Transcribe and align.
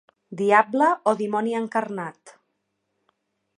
Diable 0.39 0.87
o 1.11 1.13
dimoni 1.19 1.53
encarnat. 1.61 2.35